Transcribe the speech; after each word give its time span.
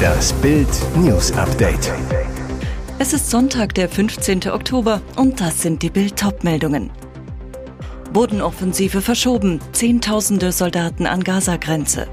Das 0.00 0.32
Bild 0.34 0.68
News 0.96 1.32
Update. 1.32 1.92
Es 2.98 3.12
ist 3.12 3.30
Sonntag, 3.30 3.74
der 3.74 3.88
15. 3.88 4.50
Oktober 4.50 5.00
und 5.16 5.40
das 5.40 5.62
sind 5.62 5.82
die 5.82 5.90
Bild 5.90 6.22
meldungen 6.42 6.90
Bodenoffensive 8.12 9.00
verschoben, 9.02 9.60
Zehntausende 9.72 10.52
Soldaten 10.52 11.06
an 11.06 11.22
Gaza-Grenze. 11.22 12.08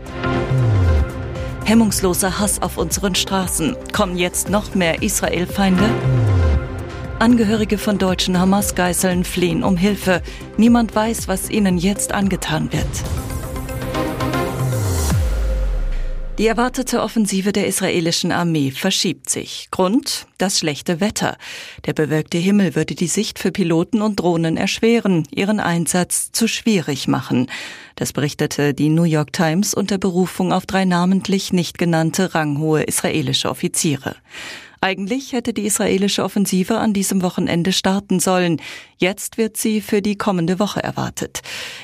Hemmungsloser 1.66 2.40
Hass 2.40 2.62
auf 2.62 2.78
unseren 2.78 3.16
Straßen. 3.16 3.76
Kommen 3.94 4.18
jetzt 4.18 4.50
noch 4.50 4.76
mehr 4.76 5.02
Israel-Feinde? 5.02 5.90
Angehörige 7.20 7.78
von 7.78 7.98
deutschen 7.98 8.40
Hamas-Geiseln 8.40 9.24
fliehen 9.24 9.64
um 9.64 9.76
Hilfe. 9.76 10.22
Niemand 10.56 10.96
weiß, 10.96 11.28
was 11.28 11.50
ihnen 11.50 11.78
jetzt 11.78 12.14
angetan 12.14 12.72
wird. 12.72 13.27
Die 16.38 16.46
erwartete 16.46 17.02
Offensive 17.02 17.52
der 17.52 17.66
israelischen 17.66 18.32
Armee 18.32 18.70
verschiebt 18.70 19.28
sich. 19.28 19.70
Grund? 19.72 20.28
Das 20.38 20.60
schlechte 20.60 21.00
Wetter. 21.00 21.36
Der 21.88 21.94
bewölkte 21.94 22.38
Himmel 22.38 22.76
würde 22.76 22.94
die 22.94 23.08
Sicht 23.08 23.40
für 23.40 23.52
Piloten 23.52 24.04
und 24.04 24.20
Drohnen 24.20 24.56
erschweren, 24.56 25.28
ihren 25.34 25.60
Einsatz 25.60 26.32
zu 26.32 26.48
schwierig 26.48 27.08
machen. 27.08 27.48
Das 27.96 28.14
berichtete 28.14 28.76
die 28.76 28.90
New 28.90 29.04
York 29.04 29.34
Times 29.34 29.74
unter 29.74 29.98
Berufung 29.98 30.54
auf 30.54 30.68
drei 30.68 30.86
namentlich 30.86 31.54
nicht 31.54 31.80
genannte 31.80 32.36
ranghohe 32.36 32.84
israelische 32.84 33.50
Offiziere. 33.50 34.16
Eigentlich 34.80 35.34
hätte 35.34 35.54
die 35.54 35.66
israelische 35.66 36.24
Offensive 36.24 36.78
an 36.78 36.94
diesem 36.94 37.22
Wochenende 37.22 37.74
starten 37.74 38.20
sollen. 38.20 38.62
Jetzt 38.98 39.38
wird 39.38 39.58
sie 39.58 39.82
für 39.82 40.02
die 40.02 40.18
kommende 40.18 40.60
Woche 40.60 40.84
erwartet. 40.84 41.42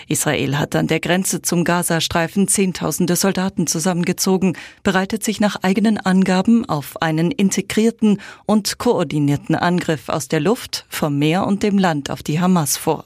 Israel 0.08 0.58
hat 0.58 0.76
an 0.76 0.88
der 0.88 1.00
Grenze 1.00 1.42
zum 1.42 1.64
Gazastreifen 1.64 2.48
Zehntausende 2.48 3.16
Soldaten 3.16 3.68
zusammengezogen, 3.68 4.56
bereitet 4.84 5.24
sich 5.24 5.40
nach 5.40 5.58
eigenen 5.64 5.98
Angaben 5.98 6.68
auf 6.70 7.02
einen 7.02 7.32
integrierten 7.32 8.22
und 8.46 8.78
koordinierten 8.78 9.56
Angriff 9.56 10.10
aus 10.10 10.28
der 10.28 10.40
Luft, 10.40 10.86
vom 10.90 11.18
Meer 11.18 11.48
und 11.48 11.64
dem 11.64 11.78
Land 11.78 12.12
auf 12.12 12.22
die 12.22 12.40
Hamas 12.40 12.78
vor. 12.78 13.06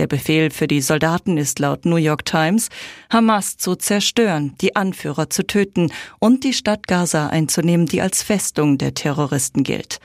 Der 0.00 0.06
Befehl 0.06 0.50
für 0.50 0.66
die 0.66 0.80
Soldaten 0.80 1.36
ist 1.36 1.58
laut 1.58 1.84
New 1.84 1.96
York 1.96 2.24
Times, 2.24 2.70
Hamas 3.10 3.58
zu 3.58 3.76
zerstören, 3.76 4.54
die 4.62 4.74
Anführer 4.74 5.28
zu 5.28 5.46
töten 5.46 5.92
und 6.18 6.42
die 6.42 6.54
Stadt 6.54 6.86
Gaza 6.86 7.26
einzunehmen, 7.26 7.84
die 7.84 8.00
als 8.00 8.22
Festung 8.22 8.78
der 8.78 8.94
Terroristen 8.94 9.62
gilt. 9.62 10.00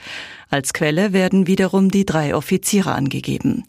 Als 0.49 0.73
Quelle 0.73 1.13
werden 1.13 1.47
wiederum 1.47 1.91
die 1.91 2.03
drei 2.03 2.35
Offiziere 2.35 2.91
angegeben. 2.91 3.63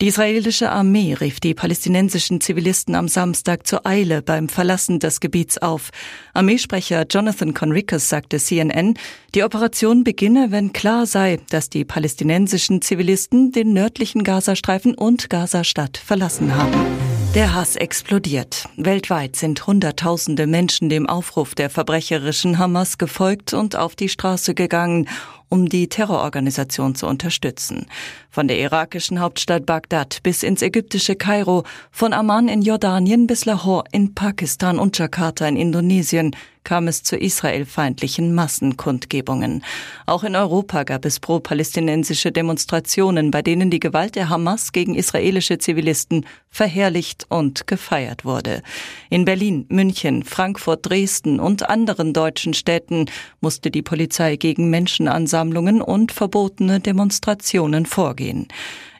Die 0.00 0.06
israelische 0.06 0.70
Armee 0.70 1.14
rief 1.14 1.40
die 1.40 1.54
palästinensischen 1.54 2.40
Zivilisten 2.40 2.94
am 2.94 3.08
Samstag 3.08 3.66
zur 3.66 3.84
Eile 3.84 4.22
beim 4.22 4.48
Verlassen 4.48 5.00
des 5.00 5.18
Gebiets 5.18 5.58
auf. 5.58 5.90
Armeesprecher 6.34 7.04
Jonathan 7.10 7.52
Conricus 7.52 8.08
sagte 8.08 8.38
CNN, 8.38 8.94
die 9.34 9.42
Operation 9.42 10.04
beginne, 10.04 10.52
wenn 10.52 10.72
klar 10.72 11.04
sei, 11.04 11.40
dass 11.50 11.68
die 11.68 11.84
palästinensischen 11.84 12.80
Zivilisten 12.80 13.50
den 13.50 13.72
nördlichen 13.72 14.22
Gazastreifen 14.22 14.94
und 14.94 15.30
Gazastadt 15.30 15.96
verlassen 15.96 16.54
haben. 16.54 17.08
Der 17.34 17.54
Hass 17.54 17.76
explodiert. 17.76 18.68
Weltweit 18.76 19.36
sind 19.36 19.66
Hunderttausende 19.66 20.46
Menschen 20.46 20.88
dem 20.88 21.08
Aufruf 21.08 21.54
der 21.54 21.70
verbrecherischen 21.70 22.58
Hamas 22.58 22.98
gefolgt 22.98 23.52
und 23.52 23.76
auf 23.76 23.94
die 23.96 24.08
Straße 24.08 24.54
gegangen, 24.54 25.08
um 25.48 25.68
die 25.68 25.88
Terrororganisation 25.88 26.94
zu 26.94 27.06
unterstützen. 27.06 27.86
Von 28.30 28.48
der 28.48 28.58
irakischen 28.58 29.20
Hauptstadt 29.20 29.66
Bagdad 29.66 30.22
bis 30.22 30.42
ins 30.42 30.62
ägyptische 30.62 31.16
Kairo, 31.16 31.64
von 31.90 32.12
Amman 32.12 32.48
in 32.48 32.62
Jordanien 32.62 33.26
bis 33.26 33.44
Lahore 33.44 33.84
in 33.92 34.14
Pakistan 34.14 34.78
und 34.78 34.98
Jakarta 34.98 35.46
in 35.46 35.56
Indonesien 35.56 36.34
kam 36.64 36.88
es 36.88 37.02
zu 37.02 37.16
israelfeindlichen 37.16 38.34
Massenkundgebungen. 38.34 39.64
Auch 40.06 40.24
in 40.24 40.36
Europa 40.36 40.84
gab 40.84 41.04
es 41.04 41.20
pro-palästinensische 41.20 42.32
Demonstrationen, 42.32 43.30
bei 43.30 43.42
denen 43.42 43.70
die 43.70 43.80
Gewalt 43.80 44.14
der 44.14 44.28
Hamas 44.28 44.72
gegen 44.72 44.94
israelische 44.94 45.58
Zivilisten 45.58 46.26
verherrlicht 46.50 47.26
und 47.28 47.66
gefeiert 47.66 48.24
wurde. 48.24 48.62
In 49.10 49.24
Berlin, 49.24 49.66
München, 49.68 50.24
Frankfurt, 50.24 50.88
Dresden 50.88 51.40
und 51.40 51.68
anderen 51.68 52.12
deutschen 52.12 52.54
Städten 52.54 53.06
musste 53.40 53.70
die 53.70 53.82
Polizei 53.82 54.36
gegen 54.36 54.70
Menschenansammlungen 54.70 55.80
und 55.80 56.12
verbotene 56.12 56.80
Demonstrationen 56.80 57.86
vorgehen. 57.86 58.48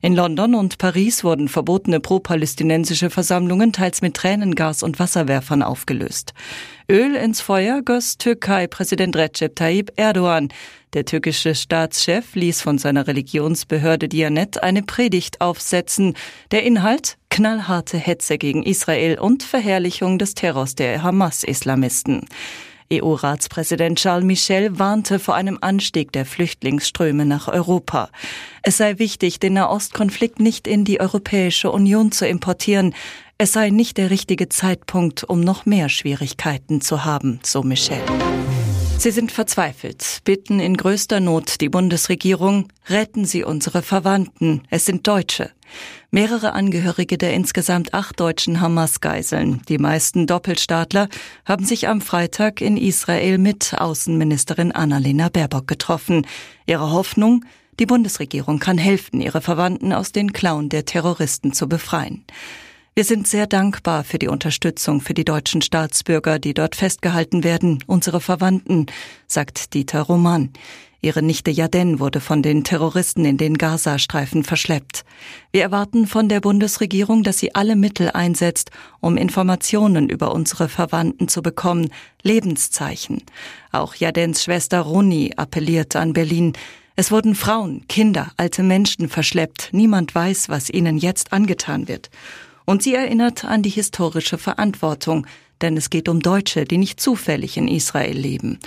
In 0.00 0.14
London 0.14 0.54
und 0.54 0.78
Paris 0.78 1.24
wurden 1.24 1.48
verbotene 1.48 1.98
pro-palästinensische 1.98 3.10
Versammlungen 3.10 3.72
teils 3.72 4.00
mit 4.00 4.14
Tränengas 4.14 4.82
und 4.82 5.00
Wasserwerfern 5.00 5.62
aufgelöst. 5.62 6.34
Öl 6.90 7.16
ins 7.16 7.42
Feuer 7.42 7.82
goss 7.82 8.16
Türkei-Präsident 8.16 9.14
Recep 9.14 9.54
Tayyip 9.54 9.92
Erdogan. 9.96 10.48
Der 10.94 11.04
türkische 11.04 11.54
Staatschef 11.54 12.34
ließ 12.34 12.62
von 12.62 12.78
seiner 12.78 13.06
Religionsbehörde 13.06 14.08
Dianet 14.08 14.62
eine 14.62 14.82
Predigt 14.82 15.42
aufsetzen. 15.42 16.14
Der 16.50 16.62
Inhalt 16.62 17.18
knallharte 17.28 17.98
Hetze 17.98 18.38
gegen 18.38 18.62
Israel 18.62 19.18
und 19.18 19.42
Verherrlichung 19.42 20.18
des 20.18 20.32
Terrors 20.32 20.76
der 20.76 21.02
Hamas-Islamisten. 21.02 22.24
EU-Ratspräsident 22.90 23.98
Charles 23.98 24.24
Michel 24.24 24.78
warnte 24.78 25.18
vor 25.18 25.34
einem 25.34 25.58
Anstieg 25.60 26.10
der 26.12 26.24
Flüchtlingsströme 26.24 27.26
nach 27.26 27.48
Europa. 27.48 28.08
Es 28.62 28.78
sei 28.78 28.98
wichtig, 28.98 29.40
den 29.40 29.52
Nahostkonflikt 29.52 30.40
nicht 30.40 30.66
in 30.66 30.86
die 30.86 30.98
Europäische 30.98 31.70
Union 31.70 32.12
zu 32.12 32.26
importieren. 32.26 32.94
Es 33.40 33.52
sei 33.52 33.70
nicht 33.70 33.98
der 33.98 34.10
richtige 34.10 34.48
Zeitpunkt, 34.48 35.22
um 35.22 35.38
noch 35.38 35.64
mehr 35.64 35.88
Schwierigkeiten 35.88 36.80
zu 36.80 37.04
haben, 37.04 37.38
so 37.44 37.62
Michel. 37.62 38.02
Sie 38.98 39.12
sind 39.12 39.30
verzweifelt, 39.30 40.22
bitten 40.24 40.58
in 40.58 40.76
größter 40.76 41.20
Not 41.20 41.60
die 41.60 41.68
Bundesregierung, 41.68 42.66
retten 42.88 43.24
Sie 43.24 43.44
unsere 43.44 43.82
Verwandten, 43.82 44.62
es 44.70 44.86
sind 44.86 45.06
Deutsche. 45.06 45.52
Mehrere 46.10 46.52
Angehörige 46.52 47.16
der 47.16 47.32
insgesamt 47.32 47.94
acht 47.94 48.18
deutschen 48.18 48.60
Hamas-Geiseln, 48.60 49.62
die 49.68 49.78
meisten 49.78 50.26
Doppelstaatler, 50.26 51.08
haben 51.44 51.64
sich 51.64 51.86
am 51.86 52.00
Freitag 52.00 52.60
in 52.60 52.76
Israel 52.76 53.38
mit 53.38 53.72
Außenministerin 53.78 54.72
Annalena 54.72 55.28
Baerbock 55.28 55.68
getroffen. 55.68 56.26
Ihre 56.66 56.90
Hoffnung, 56.90 57.44
die 57.78 57.86
Bundesregierung 57.86 58.58
kann 58.58 58.78
helfen, 58.78 59.20
ihre 59.20 59.40
Verwandten 59.40 59.92
aus 59.92 60.10
den 60.10 60.32
Klauen 60.32 60.70
der 60.70 60.86
Terroristen 60.86 61.52
zu 61.52 61.68
befreien. 61.68 62.24
Wir 62.98 63.04
sind 63.04 63.28
sehr 63.28 63.46
dankbar 63.46 64.02
für 64.02 64.18
die 64.18 64.26
Unterstützung 64.26 65.00
für 65.00 65.14
die 65.14 65.24
deutschen 65.24 65.62
Staatsbürger, 65.62 66.40
die 66.40 66.52
dort 66.52 66.74
festgehalten 66.74 67.44
werden, 67.44 67.78
unsere 67.86 68.20
Verwandten, 68.20 68.86
sagt 69.28 69.72
Dieter 69.74 70.02
Roman. 70.02 70.50
Ihre 71.00 71.22
Nichte 71.22 71.52
Jaden 71.52 72.00
wurde 72.00 72.20
von 72.20 72.42
den 72.42 72.64
Terroristen 72.64 73.24
in 73.24 73.36
den 73.36 73.56
Gazastreifen 73.56 74.42
verschleppt. 74.42 75.04
Wir 75.52 75.62
erwarten 75.62 76.08
von 76.08 76.28
der 76.28 76.40
Bundesregierung, 76.40 77.22
dass 77.22 77.38
sie 77.38 77.54
alle 77.54 77.76
Mittel 77.76 78.10
einsetzt, 78.10 78.72
um 78.98 79.16
Informationen 79.16 80.08
über 80.08 80.34
unsere 80.34 80.68
Verwandten 80.68 81.28
zu 81.28 81.40
bekommen, 81.40 81.90
Lebenszeichen. 82.24 83.22
Auch 83.70 83.94
Jadens 83.94 84.42
Schwester 84.42 84.80
Roni 84.80 85.34
appelliert 85.36 85.94
an 85.94 86.14
Berlin. 86.14 86.54
Es 86.96 87.12
wurden 87.12 87.36
Frauen, 87.36 87.86
Kinder, 87.86 88.32
alte 88.36 88.64
Menschen 88.64 89.08
verschleppt. 89.08 89.68
Niemand 89.70 90.16
weiß, 90.16 90.48
was 90.48 90.68
ihnen 90.68 90.98
jetzt 90.98 91.32
angetan 91.32 91.86
wird. 91.86 92.10
Und 92.68 92.82
sie 92.82 92.94
erinnert 92.94 93.46
an 93.46 93.62
die 93.62 93.70
historische 93.70 94.36
Verantwortung, 94.36 95.26
denn 95.62 95.78
es 95.78 95.88
geht 95.88 96.06
um 96.06 96.20
Deutsche, 96.20 96.66
die 96.66 96.76
nicht 96.76 97.00
zufällig 97.00 97.56
in 97.56 97.66
Israel 97.66 98.14
leben. 98.14 98.58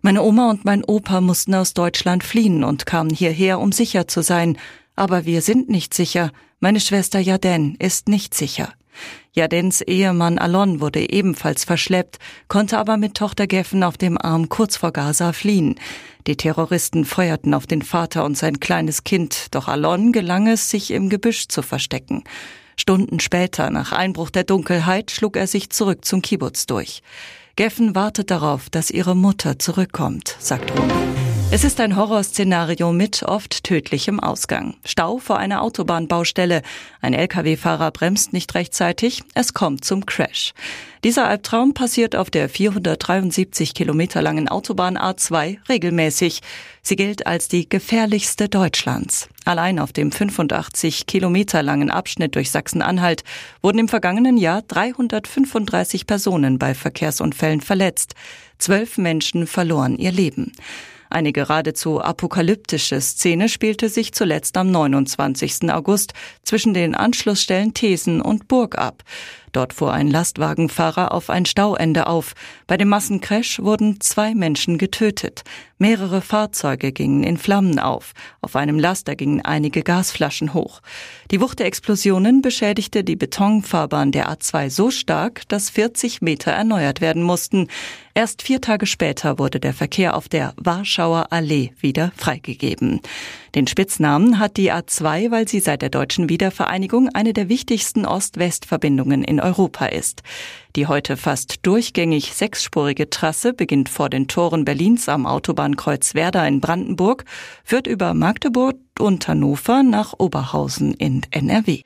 Meine 0.00 0.22
Oma 0.22 0.48
und 0.48 0.64
mein 0.64 0.82
Opa 0.82 1.20
mussten 1.20 1.54
aus 1.54 1.74
Deutschland 1.74 2.24
fliehen 2.24 2.64
und 2.64 2.86
kamen 2.86 3.10
hierher, 3.10 3.60
um 3.60 3.70
sicher 3.70 4.08
zu 4.08 4.22
sein. 4.22 4.56
Aber 4.96 5.26
wir 5.26 5.42
sind 5.42 5.68
nicht 5.68 5.92
sicher. 5.92 6.32
Meine 6.60 6.80
Schwester 6.80 7.20
Jaden 7.20 7.74
ist 7.78 8.08
nicht 8.08 8.32
sicher. 8.32 8.72
Jadens 9.32 9.82
Ehemann 9.82 10.38
Alon 10.38 10.80
wurde 10.80 11.10
ebenfalls 11.10 11.64
verschleppt, 11.64 12.18
konnte 12.48 12.78
aber 12.78 12.96
mit 12.96 13.14
Tochter 13.14 13.46
Geffen 13.46 13.82
auf 13.82 13.98
dem 13.98 14.16
Arm 14.16 14.48
kurz 14.48 14.78
vor 14.78 14.92
Gaza 14.92 15.34
fliehen. 15.34 15.74
Die 16.26 16.36
Terroristen 16.38 17.04
feuerten 17.04 17.52
auf 17.52 17.66
den 17.66 17.82
Vater 17.82 18.24
und 18.24 18.38
sein 18.38 18.58
kleines 18.58 19.04
Kind, 19.04 19.48
doch 19.50 19.68
Alon 19.68 20.12
gelang 20.12 20.46
es, 20.46 20.70
sich 20.70 20.92
im 20.92 21.10
Gebüsch 21.10 21.48
zu 21.48 21.60
verstecken. 21.60 22.24
Stunden 22.80 23.20
später, 23.20 23.70
nach 23.70 23.92
Einbruch 23.92 24.30
der 24.30 24.44
Dunkelheit, 24.44 25.10
schlug 25.10 25.36
er 25.36 25.46
sich 25.46 25.68
zurück 25.70 26.04
zum 26.04 26.22
Kibbutz 26.22 26.64
durch. 26.66 27.02
Geffen 27.54 27.94
wartet 27.94 28.30
darauf, 28.30 28.70
dass 28.70 28.90
ihre 28.90 29.14
Mutter 29.14 29.58
zurückkommt, 29.58 30.34
sagt 30.38 30.72
Rumi. 30.78 31.10
Es 31.52 31.64
ist 31.64 31.80
ein 31.80 31.96
Horrorszenario 31.96 32.92
mit 32.92 33.24
oft 33.24 33.64
tödlichem 33.64 34.20
Ausgang. 34.20 34.76
Stau 34.84 35.18
vor 35.18 35.36
einer 35.36 35.62
Autobahnbaustelle. 35.62 36.62
Ein 37.00 37.12
Lkw-Fahrer 37.12 37.90
bremst 37.90 38.32
nicht 38.32 38.54
rechtzeitig. 38.54 39.24
Es 39.34 39.52
kommt 39.52 39.84
zum 39.84 40.06
Crash. 40.06 40.54
Dieser 41.02 41.26
Albtraum 41.26 41.74
passiert 41.74 42.14
auf 42.14 42.30
der 42.30 42.48
473 42.48 43.74
Kilometer 43.74 44.22
langen 44.22 44.48
Autobahn 44.48 44.96
A2 44.96 45.58
regelmäßig. 45.68 46.40
Sie 46.82 46.94
gilt 46.94 47.26
als 47.26 47.48
die 47.48 47.68
gefährlichste 47.68 48.48
Deutschlands. 48.48 49.28
Allein 49.50 49.80
auf 49.80 49.92
dem 49.92 50.12
85 50.12 51.06
Kilometer 51.06 51.64
langen 51.64 51.90
Abschnitt 51.90 52.36
durch 52.36 52.52
Sachsen-Anhalt 52.52 53.24
wurden 53.62 53.80
im 53.80 53.88
vergangenen 53.88 54.36
Jahr 54.36 54.62
335 54.62 56.06
Personen 56.06 56.56
bei 56.56 56.72
Verkehrsunfällen 56.72 57.60
verletzt. 57.60 58.14
Zwölf 58.58 58.96
Menschen 58.96 59.48
verloren 59.48 59.98
ihr 59.98 60.12
Leben. 60.12 60.52
Eine 61.08 61.32
geradezu 61.32 62.00
apokalyptische 62.00 63.00
Szene 63.00 63.48
spielte 63.48 63.88
sich 63.88 64.12
zuletzt 64.12 64.56
am 64.56 64.70
29. 64.70 65.68
August 65.72 66.14
zwischen 66.44 66.72
den 66.72 66.94
Anschlussstellen 66.94 67.74
Thesen 67.74 68.20
und 68.20 68.46
Burg 68.46 68.78
ab. 68.78 69.02
Dort 69.52 69.72
fuhr 69.72 69.92
ein 69.92 70.08
Lastwagenfahrer 70.08 71.12
auf 71.12 71.30
ein 71.30 71.46
Stauende 71.46 72.06
auf. 72.06 72.34
Bei 72.66 72.76
dem 72.76 72.88
Massencrash 72.88 73.60
wurden 73.60 74.00
zwei 74.00 74.34
Menschen 74.34 74.78
getötet. 74.78 75.42
Mehrere 75.78 76.20
Fahrzeuge 76.20 76.92
gingen 76.92 77.22
in 77.22 77.38
Flammen 77.38 77.78
auf. 77.78 78.12
Auf 78.42 78.54
einem 78.54 78.78
Laster 78.78 79.16
gingen 79.16 79.40
einige 79.42 79.82
Gasflaschen 79.82 80.52
hoch. 80.52 80.80
Die 81.30 81.40
Wucht 81.40 81.58
der 81.58 81.66
Explosionen 81.66 82.42
beschädigte 82.42 83.02
die 83.02 83.16
Betonfahrbahn 83.16 84.12
der 84.12 84.30
A2 84.30 84.68
so 84.68 84.90
stark, 84.90 85.48
dass 85.48 85.70
40 85.70 86.20
Meter 86.20 86.52
erneuert 86.52 87.00
werden 87.00 87.22
mussten. 87.22 87.68
Erst 88.14 88.42
vier 88.42 88.60
Tage 88.60 88.86
später 88.86 89.38
wurde 89.38 89.58
der 89.58 89.72
Verkehr 89.72 90.16
auf 90.16 90.28
der 90.28 90.52
Warschauer 90.56 91.28
Allee 91.30 91.72
wieder 91.80 92.12
freigegeben. 92.16 93.00
Den 93.54 93.66
Spitznamen 93.66 94.38
hat 94.38 94.56
die 94.56 94.72
A2, 94.72 95.30
weil 95.30 95.48
sie 95.48 95.60
seit 95.60 95.82
der 95.82 95.88
deutschen 95.88 96.28
Wiedervereinigung 96.28 97.08
eine 97.08 97.32
der 97.32 97.48
wichtigsten 97.48 98.06
Ost-West-Verbindungen 98.06 99.24
in 99.24 99.40
Europa 99.40 99.86
ist. 99.86 100.22
Die 100.76 100.86
heute 100.86 101.16
fast 101.16 101.66
durchgängig 101.66 102.34
sechsspurige 102.34 103.10
Trasse 103.10 103.52
beginnt 103.52 103.88
vor 103.88 104.08
den 104.08 104.28
Toren 104.28 104.64
Berlins 104.64 105.08
am 105.08 105.26
Autobahnkreuz 105.26 106.14
Werder 106.14 106.46
in 106.46 106.60
Brandenburg, 106.60 107.24
führt 107.64 107.88
über 107.88 108.14
Magdeburg 108.14 108.76
und 109.00 109.26
Hannover 109.26 109.82
nach 109.82 110.14
Oberhausen 110.18 110.94
in 110.94 111.22
NRW. 111.30 111.82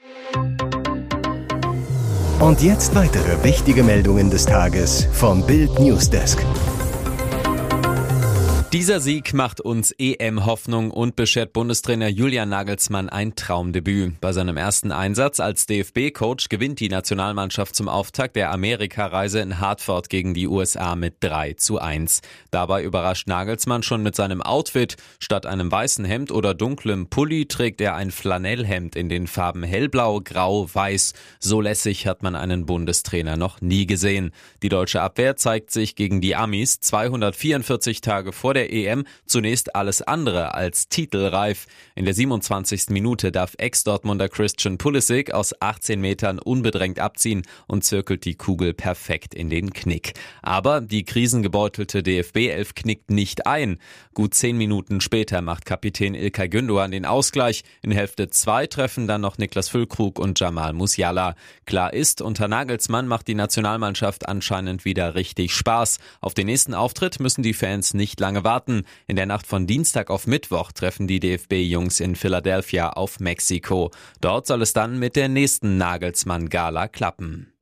Und 2.40 2.60
jetzt 2.60 2.94
weitere 2.94 3.43
wichtige 3.43 3.82
Meldungen 3.82 4.28
des 4.28 4.44
Tages 4.44 5.08
vom 5.12 5.46
Bild 5.46 5.78
Newsdesk. 5.78 6.44
Dieser 8.75 8.99
Sieg 8.99 9.35
macht 9.35 9.61
uns 9.61 9.94
EM-Hoffnung 9.99 10.91
und 10.91 11.15
beschert 11.15 11.53
Bundestrainer 11.53 12.09
Julian 12.09 12.49
Nagelsmann 12.49 13.09
ein 13.09 13.37
Traumdebüt. 13.37 14.21
Bei 14.21 14.32
seinem 14.32 14.56
ersten 14.56 14.91
Einsatz 14.91 15.38
als 15.38 15.67
DFB-Coach 15.67 16.49
gewinnt 16.49 16.81
die 16.81 16.88
Nationalmannschaft 16.88 17.76
zum 17.76 17.88
Auftakt 17.88 18.35
der 18.35 18.50
Amerikareise 18.50 19.38
in 19.38 19.61
Hartford 19.61 20.09
gegen 20.09 20.35
die 20.35 20.49
USA 20.49 20.97
mit 20.97 21.19
3 21.21 21.53
zu 21.53 21.79
1. 21.79 22.21
Dabei 22.50 22.82
überrascht 22.82 23.29
Nagelsmann 23.29 23.85
schon 23.85 24.03
mit 24.03 24.17
seinem 24.17 24.43
Outfit. 24.43 24.97
Statt 25.20 25.47
einem 25.47 25.70
weißen 25.70 26.05
Hemd 26.05 26.32
oder 26.32 26.53
dunklem 26.53 27.06
Pulli 27.06 27.47
trägt 27.47 27.81
er 27.81 27.94
ein 27.94 28.11
Flanellhemd 28.11 28.97
in 28.97 29.09
den 29.09 29.29
Farben 29.29 29.62
hellblau, 29.62 30.20
grau, 30.20 30.69
weiß. 30.75 31.12
So 31.38 31.61
lässig 31.61 32.09
hat 32.09 32.25
man 32.25 32.35
einen 32.35 32.67
Bundestrainer 32.67 33.37
noch 33.37 33.61
nie 33.61 33.87
gesehen. 33.87 34.32
Die 34.65 34.69
deutsche 34.69 35.00
Abwehr 35.00 35.37
zeigt 35.37 35.70
sich 35.70 35.94
gegen 35.94 36.20
die 36.20 36.35
Amis 36.35 36.81
244 36.81 38.00
Tage 38.00 38.32
vor 38.32 38.53
der 38.53 38.63
der 38.64 38.72
EM 38.72 39.05
zunächst 39.26 39.75
alles 39.75 40.00
andere 40.00 40.55
als 40.55 40.88
titelreif. 40.88 41.66
In 41.94 42.06
der 42.06 42.14
27. 42.14 42.88
Minute 42.88 43.31
darf 43.31 43.55
Ex-Dortmunder 43.58 44.28
Christian 44.28 44.78
Pulisic 44.78 45.32
aus 45.32 45.61
18 45.61 46.00
Metern 46.00 46.38
unbedrängt 46.38 46.99
abziehen 46.99 47.43
und 47.66 47.84
zirkelt 47.84 48.25
die 48.25 48.37
Kugel 48.37 48.72
perfekt 48.72 49.34
in 49.34 49.50
den 49.50 49.72
Knick. 49.72 50.14
Aber 50.43 50.81
die 50.81 51.05
krisengebeutelte 51.05 52.02
DFB-Elf 52.02 52.75
knickt 52.75 53.11
nicht 53.11 53.46
ein. 53.46 53.78
Gut 54.14 54.34
zehn 54.34 54.56
Minuten 54.56 55.00
später 55.00 55.43
macht 55.43 55.67
Kapitän 55.67 56.14
Ilkay 56.14 56.49
Gündogan 56.49 56.90
den 56.90 57.05
Ausgleich. 57.05 57.64
In 57.82 57.90
Hälfte 57.90 58.31
2 58.31 58.67
treffen 58.69 59.06
dann 59.06 59.20
noch 59.20 59.37
Niklas 59.37 59.69
Füllkrug 59.69 60.19
und 60.19 60.40
Jamal 60.40 60.72
Musiala. 60.72 61.34
Klar 61.67 61.93
ist, 61.93 62.22
unter 62.22 62.49
Nagelsmann 62.49 63.08
macht 63.08 63.28
die 63.28 63.34
Nationalmannschaft 63.34 64.26
anscheinend 64.26 64.84
wieder 64.84 65.14
richtig 65.14 65.52
Spaß. 65.52 65.99
Auf 66.20 66.32
den 66.32 66.46
nächsten 66.46 66.75
Auftritt 66.75 67.20
müssen 67.20 67.43
die 67.43 67.55
Fans 67.55 67.93
nicht 67.93 68.20
lange 68.20 68.44
warten 68.44 68.54
warten. 68.55 68.85
In 69.09 69.17
der 69.17 69.27
Nacht 69.27 69.47
von 69.49 69.67
Dienstag 69.67 70.11
auf 70.11 70.29
Mittwoch 70.29 70.71
treffen 70.71 71.09
die 71.09 71.19
DFB-Jungs 71.19 71.99
in 71.99 72.15
Philadelphia 72.15 72.91
auf 72.91 73.19
Mexiko. 73.19 73.91
Dort 74.21 74.47
soll 74.47 74.62
es 74.62 74.73
dann 74.73 75.01
mit 75.01 75.17
der 75.17 75.29
nächsten 75.29 75.77
Nagelsmann-Gala 75.77 76.87
klappen. 76.87 77.54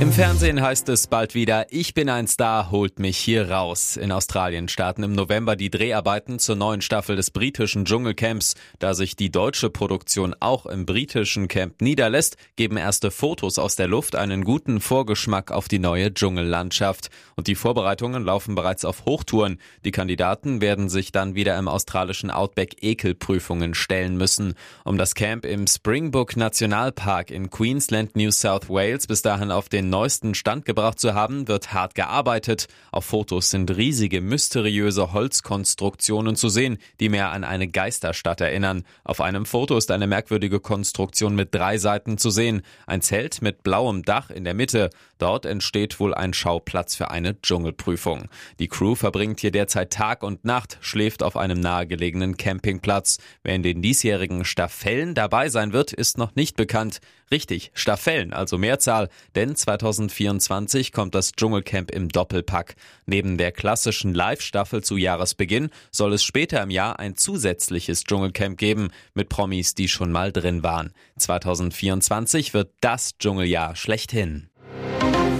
Im 0.00 0.10
Fernsehen 0.10 0.60
heißt 0.60 0.88
es 0.88 1.06
bald 1.06 1.36
wieder, 1.36 1.66
ich 1.70 1.94
bin 1.94 2.08
ein 2.08 2.26
Star, 2.26 2.72
holt 2.72 2.98
mich 2.98 3.16
hier 3.16 3.50
raus. 3.52 3.96
In 3.96 4.10
Australien 4.10 4.66
starten 4.66 5.04
im 5.04 5.12
November 5.12 5.54
die 5.54 5.70
Dreharbeiten 5.70 6.40
zur 6.40 6.56
neuen 6.56 6.80
Staffel 6.82 7.14
des 7.14 7.30
britischen 7.30 7.84
Dschungelcamps. 7.84 8.54
Da 8.80 8.94
sich 8.94 9.14
die 9.14 9.30
deutsche 9.30 9.70
Produktion 9.70 10.34
auch 10.40 10.66
im 10.66 10.84
britischen 10.84 11.46
Camp 11.46 11.80
niederlässt, 11.80 12.36
geben 12.56 12.76
erste 12.76 13.12
Fotos 13.12 13.56
aus 13.60 13.76
der 13.76 13.86
Luft 13.86 14.16
einen 14.16 14.42
guten 14.42 14.80
Vorgeschmack 14.80 15.52
auf 15.52 15.68
die 15.68 15.78
neue 15.78 16.12
Dschungellandschaft. 16.12 17.08
Und 17.36 17.46
die 17.46 17.54
Vorbereitungen 17.54 18.24
laufen 18.24 18.56
bereits 18.56 18.84
auf 18.84 19.04
Hochtouren. 19.06 19.58
Die 19.84 19.92
Kandidaten 19.92 20.60
werden 20.60 20.88
sich 20.88 21.12
dann 21.12 21.36
wieder 21.36 21.56
im 21.56 21.68
australischen 21.68 22.32
Outback 22.32 22.82
Ekelprüfungen 22.82 23.74
stellen 23.74 24.16
müssen. 24.16 24.54
Um 24.84 24.98
das 24.98 25.14
Camp 25.14 25.46
im 25.46 25.68
Springbok 25.68 26.36
Nationalpark 26.36 27.30
in 27.30 27.48
Queensland, 27.48 28.16
New 28.16 28.32
South 28.32 28.68
Wales 28.68 29.06
bis 29.06 29.22
dahin 29.22 29.52
auf 29.52 29.68
den 29.68 29.83
den 29.84 29.90
neuesten 29.90 30.34
Stand 30.34 30.64
gebracht 30.64 30.98
zu 30.98 31.14
haben, 31.14 31.46
wird 31.46 31.72
hart 31.72 31.94
gearbeitet. 31.94 32.68
Auf 32.90 33.04
Fotos 33.04 33.50
sind 33.50 33.76
riesige, 33.76 34.20
mysteriöse 34.20 35.12
Holzkonstruktionen 35.12 36.36
zu 36.36 36.48
sehen, 36.48 36.78
die 37.00 37.10
mehr 37.10 37.30
an 37.30 37.44
eine 37.44 37.68
Geisterstadt 37.68 38.40
erinnern. 38.40 38.84
Auf 39.04 39.20
einem 39.20 39.44
Foto 39.44 39.76
ist 39.76 39.90
eine 39.90 40.06
merkwürdige 40.06 40.58
Konstruktion 40.58 41.34
mit 41.34 41.54
drei 41.54 41.76
Seiten 41.76 42.16
zu 42.16 42.30
sehen. 42.30 42.62
Ein 42.86 43.02
Zelt 43.02 43.42
mit 43.42 43.62
blauem 43.62 44.02
Dach 44.02 44.30
in 44.30 44.44
der 44.44 44.54
Mitte. 44.54 44.90
Dort 45.18 45.44
entsteht 45.44 46.00
wohl 46.00 46.14
ein 46.14 46.32
Schauplatz 46.32 46.94
für 46.94 47.10
eine 47.10 47.40
Dschungelprüfung. 47.40 48.28
Die 48.58 48.68
Crew 48.68 48.94
verbringt 48.94 49.40
hier 49.40 49.52
derzeit 49.52 49.92
Tag 49.92 50.22
und 50.22 50.44
Nacht, 50.44 50.78
schläft 50.80 51.22
auf 51.22 51.36
einem 51.36 51.60
nahegelegenen 51.60 52.36
Campingplatz. 52.36 53.18
Wer 53.42 53.54
in 53.54 53.62
den 53.62 53.82
diesjährigen 53.82 54.44
Staffellen 54.44 55.14
dabei 55.14 55.50
sein 55.50 55.72
wird, 55.72 55.92
ist 55.92 56.16
noch 56.16 56.34
nicht 56.34 56.56
bekannt. 56.56 57.00
Richtig, 57.30 57.70
Staffellen, 57.74 58.32
also 58.32 58.58
Mehrzahl, 58.58 59.08
denn 59.34 59.56
2024 59.78 60.92
kommt 60.92 61.14
das 61.14 61.32
Dschungelcamp 61.32 61.90
im 61.90 62.08
Doppelpack. 62.08 62.76
Neben 63.06 63.38
der 63.38 63.50
klassischen 63.50 64.14
Live-Staffel 64.14 64.84
zu 64.84 64.96
Jahresbeginn 64.96 65.70
soll 65.90 66.12
es 66.12 66.22
später 66.22 66.62
im 66.62 66.70
Jahr 66.70 67.00
ein 67.00 67.16
zusätzliches 67.16 68.04
Dschungelcamp 68.04 68.56
geben 68.56 68.90
mit 69.14 69.28
Promis, 69.28 69.74
die 69.74 69.88
schon 69.88 70.12
mal 70.12 70.32
drin 70.32 70.62
waren. 70.62 70.92
2024 71.18 72.54
wird 72.54 72.70
das 72.80 73.18
Dschungeljahr 73.18 73.74
schlechthin. 73.74 74.48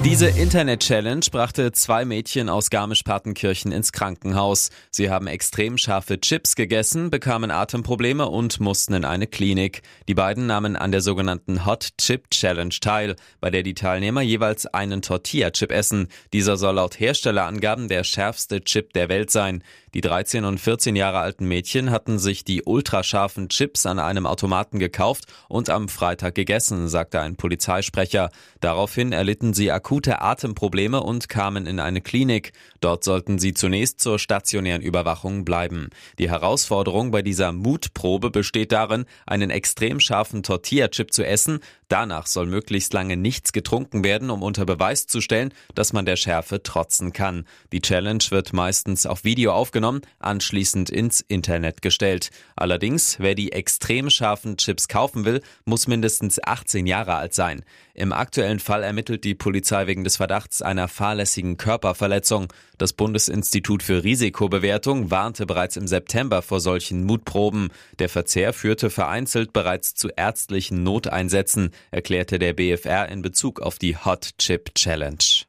Diese 0.04 0.28
Internet-Challenge 0.28 1.24
brachte 1.32 1.72
zwei 1.72 2.04
Mädchen 2.04 2.50
aus 2.50 2.68
Garmisch-Partenkirchen 2.68 3.72
ins 3.72 3.90
Krankenhaus. 3.90 4.68
Sie 4.90 5.08
haben 5.08 5.26
extrem 5.26 5.78
scharfe 5.78 6.20
Chips 6.20 6.56
gegessen, 6.56 7.08
bekamen 7.08 7.50
Atemprobleme 7.50 8.28
und 8.28 8.60
mussten 8.60 8.92
in 8.92 9.06
eine 9.06 9.26
Klinik. 9.26 9.80
Die 10.06 10.12
beiden 10.12 10.46
nahmen 10.46 10.76
an 10.76 10.92
der 10.92 11.00
sogenannten 11.00 11.64
Hot 11.64 11.88
Chip 11.96 12.30
Challenge 12.30 12.74
teil, 12.82 13.16
bei 13.40 13.48
der 13.48 13.62
die 13.62 13.72
Teilnehmer 13.72 14.20
jeweils 14.20 14.66
einen 14.66 15.00
Tortilla-Chip 15.00 15.72
essen. 15.72 16.08
Dieser 16.34 16.58
soll 16.58 16.74
laut 16.74 17.00
Herstellerangaben 17.00 17.88
der 17.88 18.04
schärfste 18.04 18.60
Chip 18.60 18.92
der 18.92 19.08
Welt 19.08 19.30
sein. 19.30 19.64
Die 19.94 20.00
13 20.00 20.44
und 20.44 20.58
14 20.58 20.96
Jahre 20.96 21.20
alten 21.20 21.46
Mädchen 21.46 21.92
hatten 21.92 22.18
sich 22.18 22.42
die 22.42 22.64
ultrascharfen 22.64 23.48
Chips 23.48 23.86
an 23.86 24.00
einem 24.00 24.26
Automaten 24.26 24.80
gekauft 24.80 25.26
und 25.48 25.70
am 25.70 25.88
Freitag 25.88 26.34
gegessen, 26.34 26.88
sagte 26.88 27.20
ein 27.20 27.36
Polizeisprecher. 27.36 28.30
Daraufhin 28.60 29.12
erlitten 29.12 29.54
sie 29.54 29.70
akute 29.70 30.20
Atemprobleme 30.20 31.00
und 31.00 31.28
kamen 31.28 31.68
in 31.68 31.78
eine 31.78 32.00
Klinik. 32.00 32.54
Dort 32.80 33.04
sollten 33.04 33.38
sie 33.38 33.54
zunächst 33.54 34.00
zur 34.00 34.18
stationären 34.18 34.82
Überwachung 34.82 35.44
bleiben. 35.44 35.90
Die 36.18 36.28
Herausforderung 36.28 37.12
bei 37.12 37.22
dieser 37.22 37.52
Mutprobe 37.52 38.32
besteht 38.32 38.72
darin, 38.72 39.04
einen 39.26 39.50
extrem 39.50 40.00
scharfen 40.00 40.42
Tortilla-Chip 40.42 41.12
zu 41.12 41.24
essen, 41.24 41.60
Danach 41.88 42.26
soll 42.26 42.46
möglichst 42.46 42.92
lange 42.92 43.16
nichts 43.16 43.52
getrunken 43.52 44.04
werden, 44.04 44.30
um 44.30 44.42
unter 44.42 44.64
Beweis 44.64 45.06
zu 45.06 45.20
stellen, 45.20 45.52
dass 45.74 45.92
man 45.92 46.06
der 46.06 46.16
Schärfe 46.16 46.62
trotzen 46.62 47.12
kann. 47.12 47.44
Die 47.72 47.80
Challenge 47.80 48.24
wird 48.30 48.52
meistens 48.52 49.06
auf 49.06 49.24
Video 49.24 49.52
aufgenommen, 49.52 50.00
anschließend 50.18 50.90
ins 50.90 51.20
Internet 51.20 51.82
gestellt. 51.82 52.30
Allerdings, 52.56 53.16
wer 53.18 53.34
die 53.34 53.52
extrem 53.52 54.10
scharfen 54.10 54.56
Chips 54.56 54.88
kaufen 54.88 55.24
will, 55.24 55.42
muss 55.64 55.86
mindestens 55.86 56.42
18 56.42 56.86
Jahre 56.86 57.14
alt 57.14 57.34
sein. 57.34 57.64
Im 57.96 58.12
aktuellen 58.12 58.58
Fall 58.58 58.82
ermittelt 58.82 59.22
die 59.22 59.36
Polizei 59.36 59.86
wegen 59.86 60.02
des 60.02 60.16
Verdachts 60.16 60.62
einer 60.62 60.88
fahrlässigen 60.88 61.56
Körperverletzung. 61.56 62.52
Das 62.76 62.92
Bundesinstitut 62.92 63.84
für 63.84 64.02
Risikobewertung 64.02 65.12
warnte 65.12 65.46
bereits 65.46 65.76
im 65.76 65.86
September 65.86 66.42
vor 66.42 66.58
solchen 66.58 67.04
Mutproben. 67.04 67.68
Der 68.00 68.08
Verzehr 68.08 68.52
führte 68.52 68.90
vereinzelt 68.90 69.52
bereits 69.52 69.94
zu 69.94 70.08
ärztlichen 70.08 70.82
Noteinsätzen, 70.82 71.70
erklärte 71.90 72.38
der 72.38 72.52
BFR 72.52 73.08
in 73.08 73.22
Bezug 73.22 73.60
auf 73.60 73.78
die 73.78 73.96
Hot 73.96 74.30
Chip 74.38 74.74
Challenge. 74.74 75.44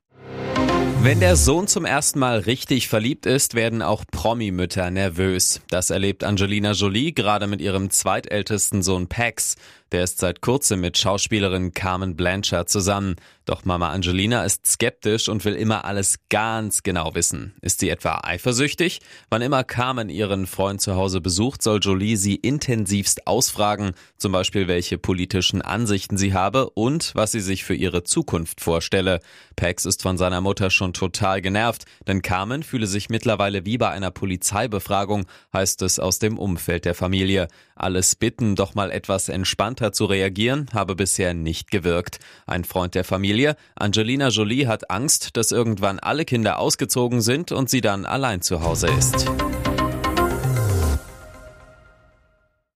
Wenn 1.02 1.20
der 1.20 1.36
Sohn 1.36 1.68
zum 1.68 1.86
ersten 1.86 2.18
Mal 2.18 2.40
richtig 2.40 2.88
verliebt 2.88 3.28
ist, 3.28 3.54
werden 3.54 3.84
auch 3.84 4.06
Promi-Mütter 4.12 4.90
nervös. 4.90 5.62
Das 5.70 5.92
erlebt 5.92 6.24
Angelina 6.24 6.72
Jolie 6.72 7.14
gerade 7.14 7.46
mit 7.46 7.62
ihrem 7.62 7.92
zweitältesten 7.92 8.82
Sohn 8.82 9.08
Pax. 9.08 9.56
Der 9.96 10.04
ist 10.04 10.20
seit 10.20 10.42
kurzem 10.42 10.82
mit 10.82 10.98
Schauspielerin 10.98 11.74
Carmen 11.74 12.18
Blanchard 12.18 12.68
zusammen. 12.68 13.16
Doch 13.46 13.64
Mama 13.64 13.92
Angelina 13.92 14.44
ist 14.44 14.66
skeptisch 14.66 15.30
und 15.30 15.46
will 15.46 15.54
immer 15.54 15.86
alles 15.86 16.18
ganz 16.30 16.84
genau 16.84 17.16
wissen. 17.16 17.54
Ist 17.62 17.80
sie 17.80 17.90
etwa 17.90 18.20
eifersüchtig? 18.24 19.00
Wann 19.30 19.42
immer 19.42 19.64
Carmen 19.64 20.10
ihren 20.10 20.48
Freund 20.48 20.82
zu 20.82 20.96
Hause 20.96 21.22
besucht, 21.22 21.64
soll 21.64 21.80
Jolie 21.82 22.18
sie 22.18 22.36
intensivst 22.36 23.26
ausfragen, 23.26 23.92
zum 24.18 24.34
Beispiel 24.34 24.68
welche 24.68 24.98
politischen 24.98 25.62
Ansichten 25.62 26.18
sie 26.18 26.34
habe 26.34 26.72
und 26.72 27.12
was 27.16 27.32
sie 27.32 27.40
sich 27.40 27.64
für 27.64 27.76
ihre 27.76 28.04
Zukunft 28.04 28.60
vorstelle. 28.60 29.22
Pax 29.56 29.86
ist 29.86 30.02
von 30.02 30.18
seiner 30.18 30.42
Mutter 30.42 30.72
schon 30.72 30.92
total 30.92 31.42
genervt, 31.42 31.86
denn 32.06 32.22
Carmen 32.22 32.64
fühle 32.64 32.88
sich 32.88 33.10
mittlerweile 33.10 33.66
wie 33.66 33.78
bei 33.78 33.92
einer 33.92 34.12
Polizeibefragung, 34.12 35.26
heißt 35.54 35.84
es 35.84 36.00
aus 36.00 36.20
dem 36.20 36.38
Umfeld 36.38 36.84
der 36.84 36.96
Familie. 36.96 37.48
Alles 37.76 38.16
bitten, 38.16 38.56
doch 38.56 38.74
mal 38.74 38.90
etwas 38.90 39.28
entspannter 39.28 39.92
zu 39.92 40.06
reagieren, 40.06 40.70
habe 40.74 40.96
bisher 40.96 41.34
nicht 41.34 41.72
gewirkt. 41.72 42.20
Ein 42.48 42.64
Freund 42.64 42.96
der 42.96 43.04
Familie, 43.04 43.58
Angelina 43.76 44.30
Jolie, 44.30 44.68
hat 44.68 44.90
Angst, 44.90 45.36
dass 45.36 45.52
irgendwann 45.52 46.00
alle 46.00 46.24
Kinder 46.24 46.60
ausgezogen 46.60 47.22
sind 47.22 47.52
und 47.52 47.70
sie 47.70 47.82
dann 47.82 48.06
allein 48.06 48.42
zu 48.42 48.62
Hause 48.62 48.88
ist. 48.88 49.26